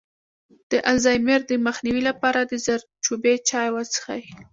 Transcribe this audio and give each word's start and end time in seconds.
د 0.71 0.73
الزایمر 0.93 1.39
د 1.47 1.51
مخنیوي 1.67 2.01
لپاره 2.09 2.39
د 2.43 2.53
زردچوبې 2.65 3.33
چای 3.49 3.67
وڅښئ 3.71 4.23